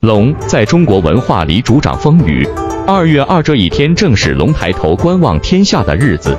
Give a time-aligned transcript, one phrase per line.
[0.00, 2.48] 龙在中国文化里主掌风雨。
[2.86, 6.34] 二月二这一天正是龙抬头观望天下的日子。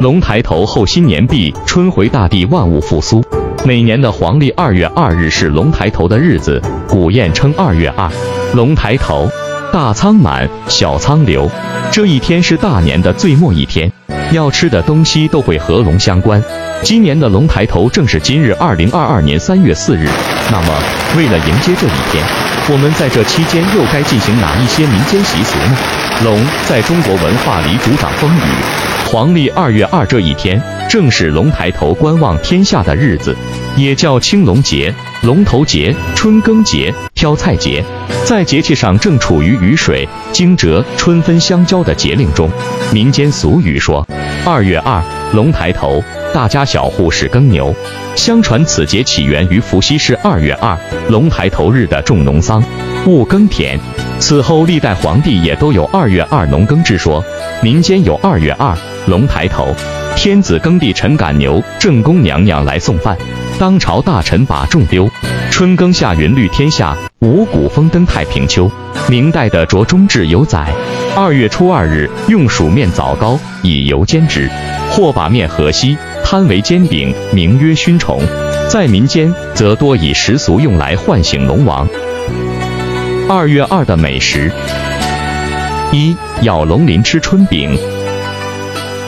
[0.00, 3.22] 龙抬头后，新年毕，春回大地，万物复苏。
[3.66, 8.10] 每年的黄历二月二日是龙抬头的日子，古谚称二月二，
[8.54, 9.28] 龙抬头，
[9.70, 11.50] 大仓满，小仓流。
[11.92, 13.92] 这一天是大年的最末一天，
[14.32, 16.42] 要吃的东西都会和龙相关。
[16.82, 20.08] 今年的龙抬头正是今日，二零二二年三月四日。
[20.50, 20.68] 那么，
[21.16, 22.24] 为了迎接这一天，
[22.70, 25.76] 我们在这期间又该进行哪一些民间习俗呢？
[26.24, 28.40] 龙在中国文化里主掌风雨，
[29.06, 33.34] 黄历二月二这一天正是龙抬头观望天下的日子，
[33.76, 37.82] 也叫青龙节、龙头节、春耕节、挑菜节。
[38.24, 42.48] 在节气上正处于雨水、惊蛰、春分相交的节令中，
[42.92, 44.06] 民间俗语说
[44.46, 46.02] ：“二月二，龙抬头。”
[46.34, 47.72] 大家小户是耕牛，
[48.16, 50.76] 相传此节起源于伏羲氏二月二
[51.08, 52.60] 龙抬头日的种农桑，
[53.06, 53.78] 务耕田。
[54.18, 57.24] 此后历代皇帝也都有二月二农耕之说。
[57.62, 58.76] 民间有二月二
[59.06, 59.72] 龙抬头，
[60.16, 63.16] 天子耕地臣赶牛，正宫娘娘来送饭，
[63.56, 65.08] 当朝大臣把种丢。
[65.52, 68.68] 春耕夏耘绿天下，五谷丰登太平秋。
[69.06, 70.66] 明代的卓中志有载，
[71.14, 74.50] 二月初二日用薯面枣糕，以油煎之，
[74.90, 75.96] 或把面和稀。
[76.34, 78.20] 摊为煎饼，名曰熏虫，
[78.68, 81.86] 在民间则多以食俗用来唤醒龙王。
[83.28, 84.50] 二月二的美食：
[85.92, 87.78] 一、咬龙鳞吃春饼。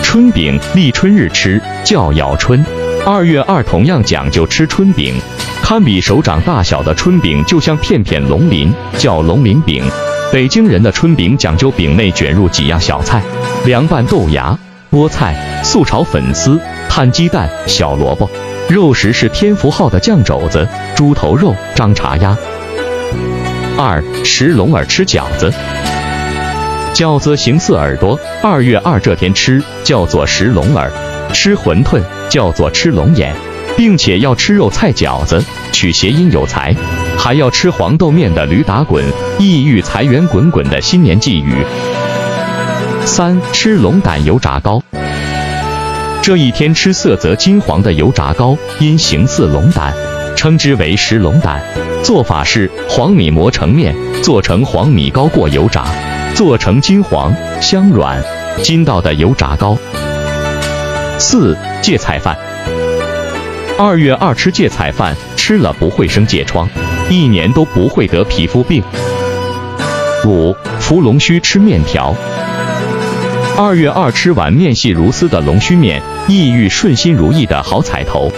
[0.00, 2.64] 春饼立春日吃，叫咬春。
[3.04, 5.12] 二月二同样讲究吃春饼，
[5.60, 9.82] 堪比手掌大小的春饼，就像片片龙鳞，叫龙鳞饼。
[10.32, 13.20] 北京人的春饼讲究饼内卷入几样小菜，
[13.64, 14.56] 凉拌豆芽、
[14.92, 15.34] 菠菜、
[15.68, 16.58] 素炒粉丝。
[16.88, 18.28] 摊鸡蛋、小萝卜，
[18.70, 20.66] 肉食是天福号的酱肘子、
[20.96, 22.34] 猪头肉、张茶鸭。
[23.76, 25.52] 二食龙耳吃饺子，
[26.94, 30.90] 饺子形似耳朵，二月二这天吃叫做食龙耳，
[31.34, 32.00] 吃馄饨
[32.30, 33.34] 叫做吃龙眼，
[33.76, 36.74] 并且要吃肉菜饺子，取谐音有才，
[37.18, 39.04] 还要吃黄豆面的驴打滚，
[39.38, 41.62] 意欲财源滚滚的新年寄语。
[43.04, 44.82] 三吃龙胆油炸糕。
[46.28, 49.94] 这一天吃色泽金黄的油炸糕，因形似龙胆，
[50.36, 51.58] 称之为食龙胆。
[52.04, 55.86] 做法是黄米磨成面，做成黄米糕过油炸，
[56.34, 58.22] 做成金黄香软
[58.62, 59.78] 筋道的油炸糕。
[61.18, 62.36] 四芥菜饭，
[63.78, 66.68] 二月二吃芥菜饭，吃了不会生疥疮，
[67.08, 68.82] 一年都不会得皮肤病。
[70.26, 72.14] 五扶龙须吃面条。
[73.56, 78.30] 二月二吃碗面细如丝的龙须面，意欲顺心如意的好彩头。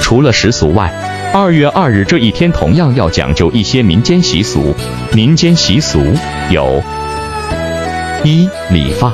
[0.00, 0.92] 除了食俗外，
[1.32, 4.74] 二月二日这一天同样要讲究一些民间习俗。
[5.12, 6.00] 民间习俗
[6.50, 6.82] 有：
[8.24, 9.12] 一、理发。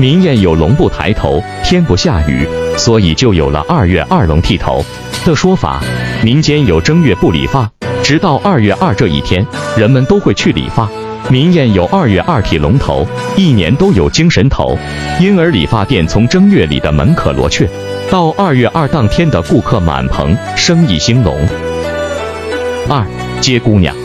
[0.00, 4.84] 民谚有“龙不抬头，天不下雨”，所以就有了二月二龙剃头
[5.24, 5.80] 的说法。
[6.24, 7.70] 民间有正月不理发，
[8.02, 9.46] 直到二月二这一天，
[9.76, 10.88] 人们都会去理发。
[11.32, 14.78] 民谚有二月二剃龙头，一年都有精神头，
[15.18, 17.66] 因而理发店从正月里的门可罗雀，
[18.10, 21.34] 到二月二当天的顾客满棚，生意兴隆。
[22.86, 23.06] 二
[23.40, 23.96] 接姑娘，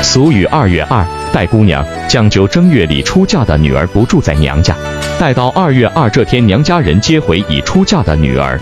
[0.00, 4.76] 俗语二月二带姑娘，讲究正月里出嫁的女儿不住在娘家，
[5.18, 8.60] 待到二月二这天，娘家人接回已出嫁的女儿。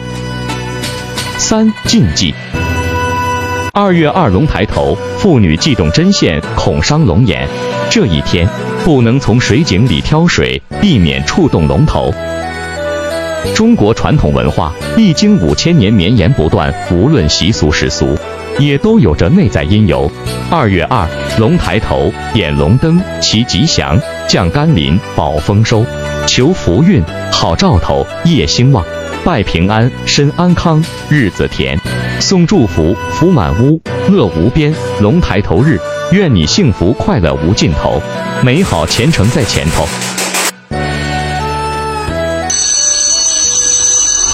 [1.37, 2.35] 三禁忌。
[3.79, 7.47] 二月二龙抬头，妇女忌动针线，恐伤龙眼。
[7.91, 8.49] 这一天
[8.83, 12.11] 不能从水井里挑水，避免触动龙头。
[13.55, 18.17] 中国传统文化历经五千年绵延不断，无论习俗世俗，
[18.59, 20.11] 也都有着内在因由。
[20.51, 21.07] 二月二
[21.39, 25.85] 龙抬头，点龙灯，祈吉祥，降甘霖，保丰收，
[26.27, 28.83] 求福运，好兆头，业兴旺。
[29.23, 31.79] 拜平安，身安康，日子甜，
[32.21, 34.75] 送祝福，福满屋，乐无边。
[35.01, 35.79] 龙抬头日，
[36.13, 38.01] 愿你幸福快乐无尽头，
[38.43, 39.87] 美好前程在前头。